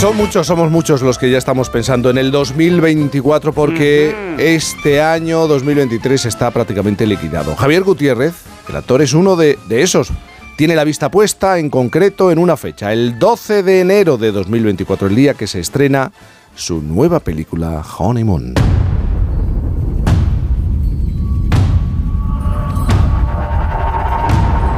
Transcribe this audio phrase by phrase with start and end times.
[0.00, 5.46] Son muchos, somos muchos los que ya estamos pensando en el 2024 porque este año
[5.48, 7.56] 2023 está prácticamente liquidado.
[7.56, 8.34] Javier Gutiérrez,
[8.68, 10.10] el actor, es uno de, de esos.
[10.58, 15.08] Tiene la vista puesta en concreto en una fecha, el 12 de enero de 2024,
[15.08, 16.12] el día que se estrena
[16.54, 18.54] su nueva película Honeymoon.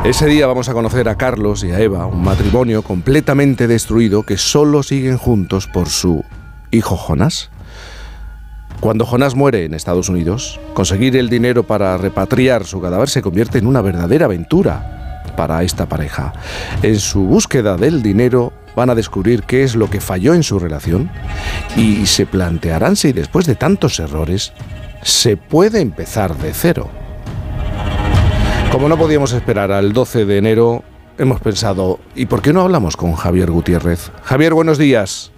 [0.09, 4.38] Ese día vamos a conocer a Carlos y a Eva, un matrimonio completamente destruido que
[4.38, 6.25] solo siguen juntos por su
[6.70, 7.50] hijo Jonás.
[8.81, 13.58] Cuando Jonás muere en Estados Unidos, conseguir el dinero para repatriar su cadáver se convierte
[13.58, 16.32] en una verdadera aventura para esta pareja.
[16.82, 20.59] En su búsqueda del dinero van a descubrir qué es lo que falló en su
[20.59, 21.11] relación
[21.76, 24.54] y se plantearán si después de tantos errores
[25.03, 26.97] se puede empezar de cero.
[28.72, 30.82] Como no podíamos esperar al 12 de enero,
[31.17, 34.12] hemos pensado, ¿y por qué no hablamos con Javier Gutiérrez?
[34.22, 35.33] Javier, buenos días.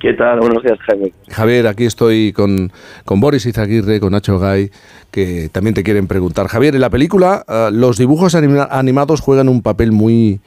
[0.00, 0.40] ¿Qué tal?
[0.40, 1.12] Buenos días, Javier.
[1.28, 2.72] Javier, aquí estoy con,
[3.04, 4.70] con Boris Izaguirre, con Nacho Gay,
[5.10, 6.48] que también te quieren preguntar.
[6.48, 10.40] Javier, en la película uh, los dibujos anima animados juegan un papel muy,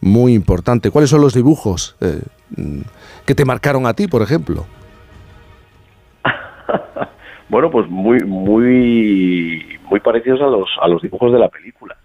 [0.00, 0.90] muy importante.
[0.90, 2.20] ¿Cuáles son los dibujos eh,
[3.24, 4.66] que te marcaron a ti, por ejemplo?
[7.48, 11.96] bueno, pues muy, muy muy parecidos a los, a los dibujos de la película.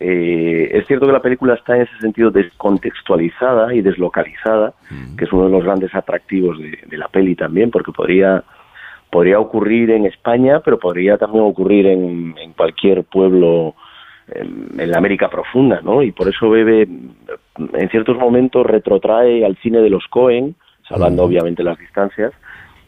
[0.00, 4.74] Eh, es cierto que la película está en ese sentido descontextualizada y deslocalizada,
[5.16, 8.42] que es uno de los grandes atractivos de, la peli también, porque podría,
[9.10, 13.74] podría ocurrir en España, pero podría también ocurrir en, en cualquier pueblo
[14.28, 16.02] en, la América profunda, ¿no?
[16.02, 20.54] Y por eso Bebe, en ciertos momentos, retrotrae al cine de los Cohen,
[20.88, 22.32] salvando obviamente las distancias,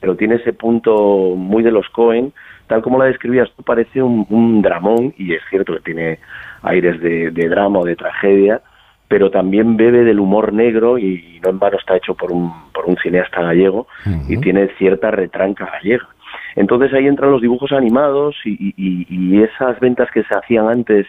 [0.00, 2.32] pero tiene ese punto muy de los Cohen,
[2.66, 6.18] tal como la describías tú, parece un, dramón, y es cierto que tiene
[6.62, 8.60] aires de, drama o de tragedia,
[9.08, 12.86] pero también bebe del humor negro y no en vano está hecho por un, por
[12.86, 13.86] un cineasta gallego
[14.28, 16.08] y tiene cierta retranca gallega.
[16.56, 21.06] Entonces ahí entran los dibujos animados y, esas ventas que se hacían antes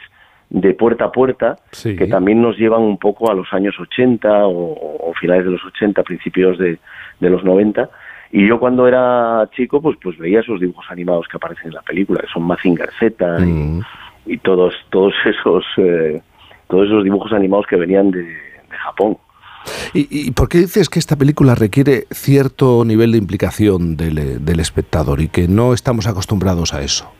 [0.49, 5.13] de puerta a puerta, que también nos llevan un poco a los años 80 o,
[5.19, 6.77] finales de los 80, principios de,
[7.19, 7.89] de los 90,
[8.31, 11.81] y yo cuando era chico, pues, pues veía esos dibujos animados que aparecen en la
[11.81, 13.81] película, que son Mazinger Z y, mm.
[14.25, 16.21] y, todos, todos esos, eh,
[16.67, 18.25] todos esos dibujos animados que venían de,
[18.69, 19.17] Japón.
[19.93, 24.59] ¿Y, ¿Y, por qué dices que esta película requiere cierto nivel de implicación del, del
[24.59, 27.11] espectador y que no estamos acostumbrados a eso?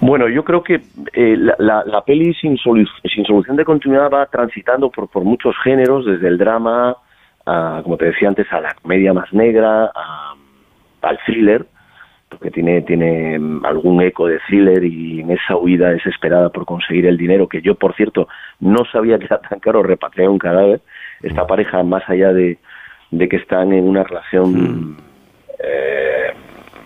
[0.00, 0.82] Bueno, yo creo que
[1.12, 5.56] eh, la, la, la, peli sin, sin solución de continuidad va transitando por, por muchos
[5.64, 6.96] géneros, desde el drama,
[7.82, 9.90] como te decía antes, a la comedia más negra,
[11.02, 11.66] al thriller,
[12.28, 17.06] porque tiene, tiene mm, algún eco de thriller y en esa huida desesperada por conseguir
[17.06, 18.28] el dinero, que yo, por cierto,
[18.60, 20.80] no sabía que era tan caro repatriar un cadáver.
[21.22, 21.46] Esta mm.
[21.46, 22.58] pareja, más allá de,
[23.10, 24.96] de que están en una relación mm.
[25.60, 26.32] eh,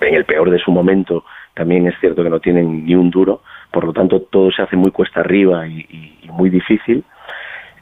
[0.00, 1.24] en el peor de su momento,
[1.54, 3.42] también es cierto que no tienen ni un duro,
[3.72, 7.04] por lo tanto todo se hace muy cuesta arriba y, y muy difícil,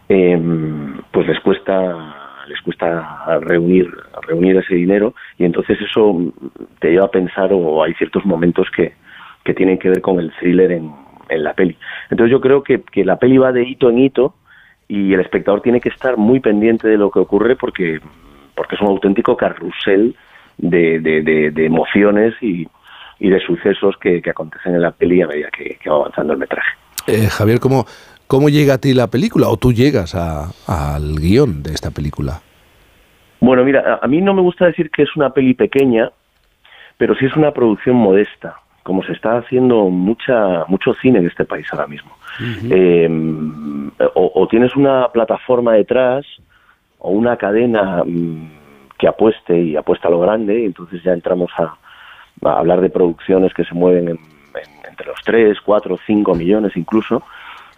[0.09, 0.41] eh,
[1.13, 2.20] pues les cuesta
[2.51, 3.89] les cuesta reunir,
[4.23, 6.33] reunir ese dinero y entonces eso
[6.81, 8.93] te lleva a pensar o hay ciertos momentos que,
[9.45, 10.93] que tienen que ver con el thriller en,
[11.29, 11.77] en la peli.
[12.11, 14.35] Entonces yo creo que, que la peli va de hito en hito
[14.89, 18.01] y el espectador tiene que estar muy pendiente de lo que ocurre porque,
[18.57, 20.17] porque es un auténtico carrusel
[20.59, 22.69] de, de, emociones y,
[23.19, 26.33] y, de sucesos que, que, acontecen en la peli a medida que, que va avanzando
[26.33, 26.71] el metraje.
[27.07, 27.87] Eh, Javier, ¿cómo,
[28.31, 32.41] ¿Cómo llega a ti la película o tú llegas al guion de esta película?
[33.41, 36.13] Bueno, mira, a, mí no me gusta decir que es una peli pequeña,
[36.97, 38.55] pero sí es una producción modesta,
[38.85, 42.13] como se está haciendo mucha mucho cine en este país ahora mismo.
[42.71, 46.25] Em, o, tienes una plataforma detrás
[47.01, 48.51] o una cadena mm,
[48.97, 51.75] que apueste y apuesta a lo grande, y entonces ya entramos a,
[52.49, 54.21] hablar de producciones que se mueven
[54.89, 57.25] entre los 3, 4, 5 millones incluso,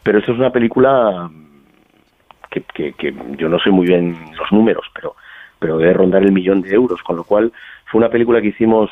[0.03, 1.31] pero esto es una película
[2.51, 5.15] que, que, yo no sé muy bien los números, pero,
[5.59, 7.53] pero debe rondar el millón de euros, con lo cual
[7.87, 8.91] fue una película que hicimos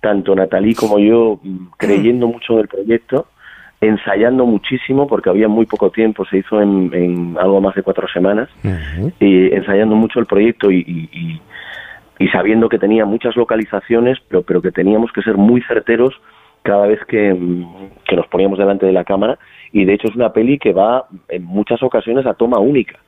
[0.00, 3.26] tanto Natalie como yo mm, creyendo mucho en el proyecto,
[3.80, 8.48] ensayando muchísimo porque había muy poco tiempo, se hizo en, algo más de cuatro semanas,
[9.18, 11.40] y ensayando mucho el proyecto y, y,
[12.18, 16.14] y, sabiendo que tenía muchas localizaciones, pero, pero que teníamos que ser muy certeros
[16.62, 17.36] cada vez que,
[18.06, 19.38] que nos poníamos delante de la cámara
[19.72, 22.98] y de hecho es una peli que va en muchas ocasiones a toma única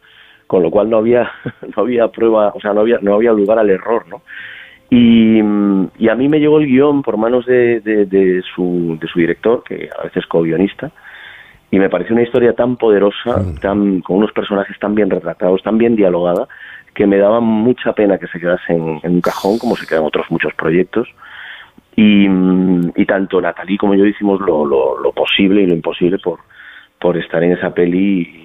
[0.46, 1.30] con lo cual no había
[1.76, 4.22] no había prueba o sea no había no había lugar al error no
[4.90, 5.38] y,
[5.98, 9.62] y a mí me llegó el guion por manos de, de, su de su director
[9.64, 10.90] que a veces co-guionista
[11.74, 13.56] y me pareció una historia tan poderosa, mm.
[13.56, 16.46] tan, con unos personajes tan bien retratados, tan bien dialogada,
[16.94, 20.30] que me daba mucha pena que se quedase en, un cajón, como se quedan otros
[20.30, 21.08] muchos proyectos.
[21.96, 26.40] Y, y tanto Natalie como yo hicimos lo, lo, lo posible y lo imposible por,
[26.98, 28.44] por estar en esa peli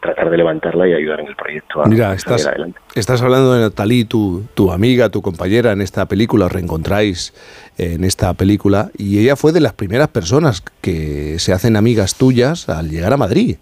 [0.00, 2.78] tratar de levantarla y ayudar en el proyecto a, Mira, estás, adelante.
[2.94, 7.34] Estás hablando de Natalie, tu, tu amiga, tu compañera en esta película, os reencontráis
[7.78, 12.68] en esta película, y ella fue de las primeras personas que se hacen amigas tuyas
[12.68, 13.56] al llegar a Madrid.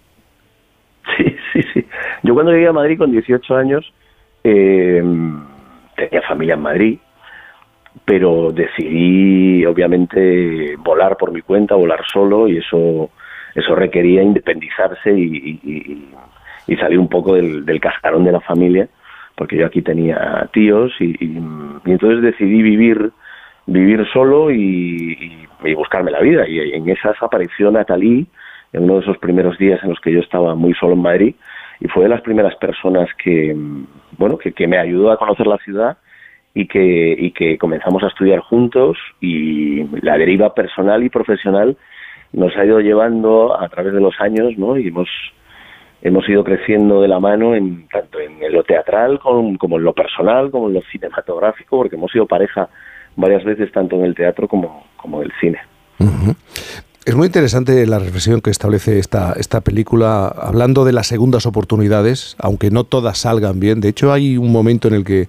[1.17, 1.85] Sí, sí, sí.
[2.23, 3.93] Yo cuando llegué a Madrid con 18 años,
[4.43, 5.03] eh,
[5.95, 6.99] tenía familia en Madrid,
[8.05, 13.09] pero decidí obviamente volar por mi cuenta, volar solo, y eso
[13.55, 16.09] eso requería independizarse y,
[16.67, 18.87] y salir un poco del, del, cascarón de la familia,
[19.35, 21.37] porque yo aquí tenía tíos y,
[21.85, 23.11] entonces decidí vivir
[23.67, 26.47] vivir solo y, buscarme la vida.
[26.47, 28.27] Y en esas apareció Natalie
[28.71, 31.35] en uno de esos primeros días en los que yo estaba muy solo en Madrid
[31.79, 33.55] y fue de las primeras personas que,
[34.17, 35.97] bueno, que, que me ayudó a conocer la ciudad
[36.55, 41.77] y que, y que comenzamos a estudiar juntos y la deriva personal y profesional
[42.31, 44.77] nos ha ido llevando a través de los años, ¿no?
[44.77, 45.09] Y hemos
[46.01, 50.51] hemos ido creciendo de la mano en tanto en lo teatral como, en lo personal,
[50.51, 52.69] como en lo cinematográfico, porque hemos sido pareja
[53.15, 55.59] varias veces tanto en el teatro como, como en el cine.
[57.05, 62.35] Es muy interesante la reflexión que establece esta, esta película, hablando de las segundas oportunidades,
[62.39, 63.81] aunque no todas salgan bien.
[63.81, 65.27] De hecho, hay un momento en el que,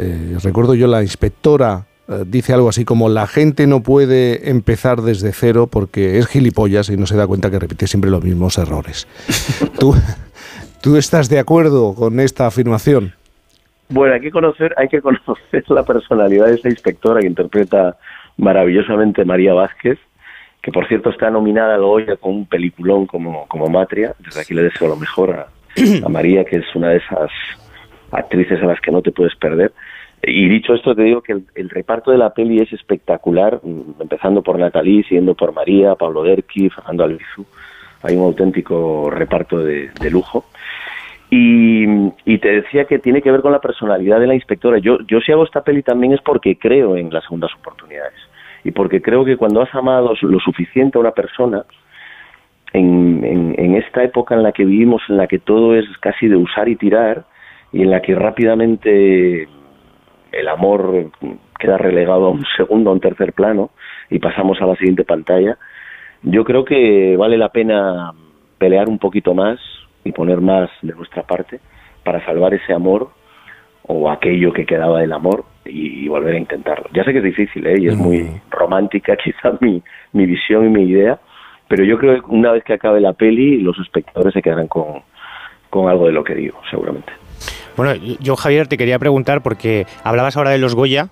[0.00, 5.02] eh, recuerdo yo, la inspectora eh, dice algo así como la gente no puede empezar
[5.02, 8.56] desde cero porque es gilipollas y no se da cuenta que repite siempre los mismos
[8.58, 9.06] errores.
[9.78, 9.94] ¿Tú,
[10.82, 13.12] ¿Tú estás de acuerdo con esta afirmación?
[13.90, 17.96] Bueno, hay que conocer, hay que conocer la personalidad de esa inspectora que interpreta
[18.38, 19.98] maravillosamente María Vázquez,
[20.62, 24.14] que por cierto está nominada al Goya con un peliculón como, como Matria.
[24.18, 25.46] Desde aquí le deseo lo mejor a,
[26.04, 27.30] a María, que es una de esas
[28.12, 29.72] actrices a las que no te puedes perder.
[30.22, 34.42] Y dicho esto, te digo que el, reparto de la peli es espectacular, mm, empezando
[34.42, 37.46] por Natalie, siguiendo por María, Pablo Derqui, Fernando Albizu.
[38.02, 40.44] Hay un auténtico reparto de, lujo.
[41.30, 44.78] Y, te decía que tiene que ver con la personalidad de la inspectora.
[44.78, 48.18] Yo, yo si hago esta peli también es porque creo en las segundas oportunidades.
[48.64, 51.64] Y porque creo que cuando has amado lo suficiente a una persona,
[52.72, 56.36] en, en esta época en la que vivimos, en la que todo es casi de
[56.36, 57.24] usar y tirar,
[57.72, 59.48] y en la que rápidamente
[60.32, 61.10] el amor
[61.58, 63.70] queda relegado a un segundo, a un tercer plano
[64.08, 65.58] y pasamos a la siguiente pantalla,
[66.22, 68.12] yo creo que vale la pena
[68.58, 69.58] pelear un poquito más
[70.04, 71.60] y poner más de nuestra parte
[72.04, 73.10] para salvar ese amor
[73.82, 76.86] o aquello que quedaba del amor y, volver a intentarlo.
[76.92, 77.76] Ya sé que es difícil ¿eh?
[77.80, 79.82] y es muy romántica quizás mi,
[80.12, 81.18] mi visión y mi idea,
[81.68, 85.02] pero yo creo que una vez que acabe la peli los espectadores se quedarán con,
[85.70, 87.12] con algo de lo que digo, seguramente.
[87.80, 91.08] Bueno, yo Javier te quería preguntar porque hablabas ahora de los Goya.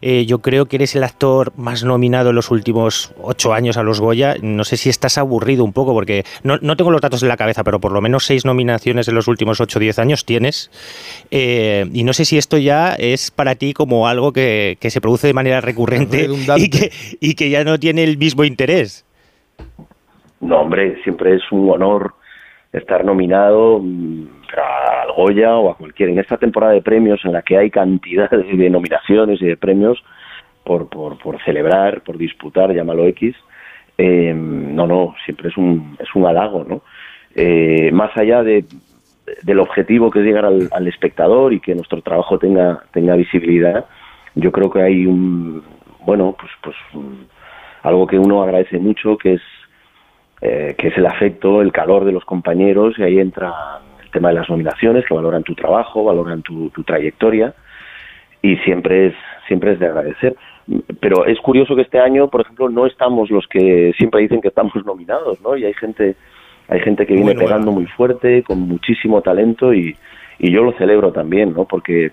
[0.00, 3.82] Eh, yo creo que eres el actor más nominado en los últimos ocho años a
[3.82, 4.36] los Goya.
[4.40, 7.64] No sé si estás aburrido un poco porque no, tengo los datos en la cabeza,
[7.64, 10.70] pero por lo menos seis nominaciones en los últimos ocho o diez años tienes.
[11.32, 15.26] Eh, y no sé si esto ya es para ti como algo que, se produce
[15.26, 16.28] de manera recurrente
[16.58, 19.04] y que, y que ya no tiene el mismo interés.
[20.40, 22.14] No, hombre, siempre es un honor
[22.72, 24.44] estar nominado mm,
[25.14, 26.10] Goya o a cualquier.
[26.10, 30.02] En esta temporada de premios en la que hay cantidad de nominaciones y de premios
[30.64, 33.34] por, por, por celebrar, por disputar, llámalo X,
[33.98, 36.82] eh, no, no, siempre es un, es un halago, ¿no?
[37.34, 38.64] Eh, más allá de,
[39.42, 43.86] del objetivo que es llegar al, espectador y que nuestro trabajo tenga, tenga visibilidad,
[44.34, 45.62] yo creo que hay un,
[46.04, 46.76] bueno, pues, pues
[47.82, 49.42] algo que uno agradece mucho, que es
[50.40, 53.80] eh, que es el afecto, el calor de los compañeros, y ahí entra
[54.14, 57.52] tema de las nominaciones, que valoran tu trabajo, valoran tu, trayectoria,
[58.40, 59.14] y siempre es,
[59.46, 60.34] siempre es de agradecer.
[61.00, 64.48] Pero es curioso que este año, por ejemplo, no estamos los que siempre dicen que
[64.48, 65.56] estamos nominados, ¿no?
[65.56, 66.16] Y hay gente,
[66.68, 69.94] hay gente que viene pegando muy fuerte, con muchísimo talento, y,
[70.38, 71.66] y yo lo celebro también, ¿no?
[71.66, 72.10] Porque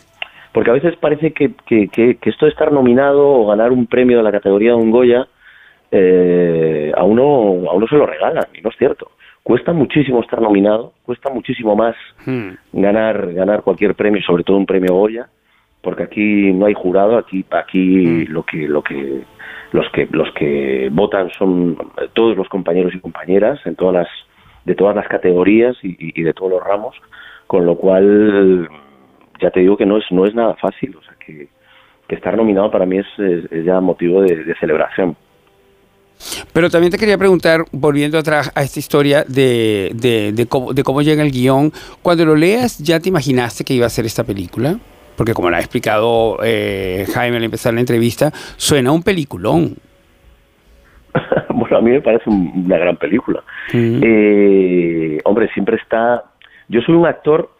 [0.54, 3.88] porque a veces parece que, que, que, que, esto de estar nominado o ganar un
[3.88, 5.26] premio de la categoría de un Goya
[5.92, 9.12] eh, a, uno, a uno se lo regalan, y no es cierto.
[9.44, 11.96] Cuesta muchísimo estar nominado, cuesta muchísimo más
[12.26, 12.50] hmm.
[12.74, 15.30] ganar, ganar cualquier premio, sobre todo un premio Goya,
[15.82, 18.32] porque aquí no hay jurado, aquí, aquí hmm.
[18.32, 19.24] lo que, lo que,
[19.72, 21.76] los que, los que votan son
[22.14, 24.08] todos los compañeros y compañeras en todas las,
[24.66, 26.96] de todas las categorías y, de todos los ramos,
[27.48, 28.70] con lo cual
[29.42, 31.48] ya te digo que no es, no es nada fácil, o sea que,
[32.10, 35.16] estar nominado para mí es, ya motivo de celebración.
[36.54, 41.02] Pero también te quería preguntar, volviendo atrás a esta historia de, de, cómo, de cómo
[41.02, 44.78] llega el guion, cuando lo leas, ¿ya te imaginaste que iba a ser esta película?
[45.16, 49.76] Porque como lo ha explicado eh, Jaime al empezar la entrevista, suena un peliculón.
[51.50, 53.44] bueno, a mí me parece una gran película.
[53.74, 56.24] Eh, hombre, siempre está...
[56.70, 57.52] Yo soy un actor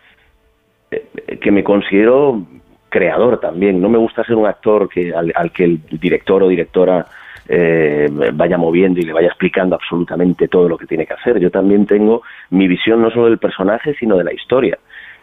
[0.90, 2.46] eh, que me considero
[2.90, 3.82] creador también.
[3.82, 7.06] No me gusta ser un actor que al, que el director o directora
[7.54, 11.38] eh, vaya moviendo y le vaya explicando absolutamente todo lo que tiene que hacer.
[11.38, 14.80] Yo también tengo mi visión no solo del personaje, sino de la historia.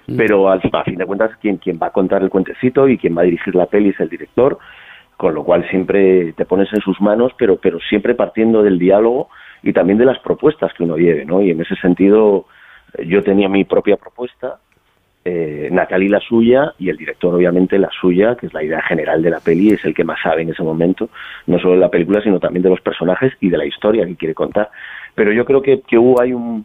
[0.06, 0.16] Mm.
[0.18, 3.16] Pero al, a fin de cuentas, quien, quien va a contar el cuentecito y quien
[3.16, 4.58] va a dirigir la peli es el director,
[5.16, 9.30] con lo cual siempre te pones en sus manos, pero, pero siempre partiendo del diálogo
[9.62, 11.40] y también de las propuestas que uno lleve, ¿no?
[11.40, 12.44] Y en ese sentido,
[13.06, 14.58] yo tenía mi propia propuesta,
[15.28, 19.22] eh, Natalie la suya y el director obviamente la suya, que es la idea general
[19.22, 21.10] de la peli, es el que más sabe en ese momento,
[21.46, 24.16] no solo de la película, sino también de los personajes y de la historia que
[24.16, 24.70] quiere contar.
[25.14, 26.64] Pero yo creo que, que hubo hay un,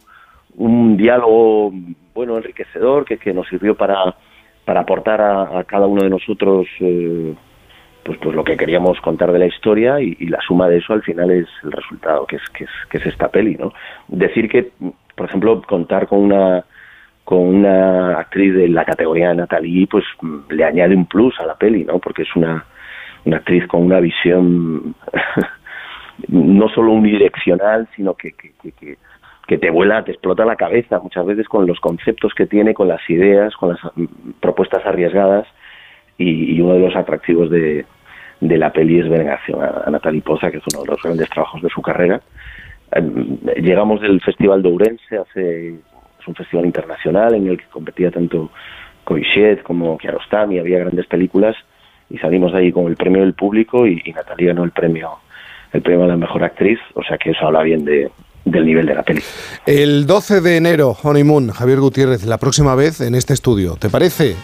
[0.56, 1.72] un diálogo
[2.14, 4.14] bueno, enriquecedor, que, que nos sirvió para,
[4.64, 7.34] para aportar a, cada uno de nosotros eh,
[8.02, 11.02] pues, pues lo que queríamos contar de la historia y, la suma de eso al
[11.02, 13.72] final es el resultado, que es, que es, que es esta peli, ¿no?
[14.08, 14.70] Decir que,
[15.14, 16.64] por ejemplo, contar con una
[17.24, 20.04] con una actriz de la categoría de Natalie, pues
[20.50, 21.98] le añade un plus a la peli, ¿no?
[21.98, 22.64] Porque es una,
[23.24, 24.94] una actriz con una visión
[26.28, 28.96] no solo unidireccional, sino que, que,
[29.46, 32.88] que, te vuela, te explota la cabeza muchas veces con los conceptos que tiene, con
[32.88, 35.46] las ideas, con las mm, propuestas arriesgadas
[36.18, 37.86] y, uno de los atractivos de,
[38.40, 41.62] de la peli es a, a Natalie Poza, que es uno de los grandes trabajos
[41.62, 42.20] de su carrera.
[42.92, 45.74] Em, llegamos del Festival de Ourense hace
[46.24, 48.50] es un festival internacional en el que competía tanto
[49.04, 51.54] Coixet como Kiarostami, había grandes películas
[52.08, 55.18] y salimos de ahí con el premio del público y, Natalia ganó el premio
[55.72, 58.08] el premio a la mejor actriz, o sea que eso habla bien de,
[58.44, 59.20] del nivel de la peli.
[59.66, 64.36] El 12 de enero, Honeymoon, Javier Gutiérrez, la próxima vez en este estudio, ¿te parece?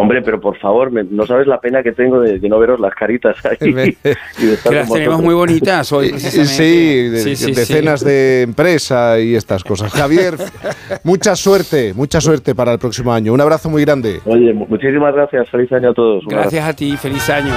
[0.00, 3.36] Hombre, pero por favor, no sabes la pena que tengo de, no veros las caritas
[3.44, 3.58] ahí.
[4.38, 6.18] y de estar que las tenemos muy bonitas hoy.
[6.18, 9.92] Sí, decenas de empresa y estas cosas.
[9.92, 10.36] Javier,
[11.04, 13.34] mucha suerte, mucha suerte para el próximo año.
[13.34, 14.20] Un abrazo muy grande.
[14.24, 15.50] Oye, muchísimas gracias.
[15.50, 16.24] Feliz año a todos.
[16.26, 17.52] gracias a ti, feliz año.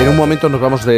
[0.00, 0.94] En un momento nos vamos de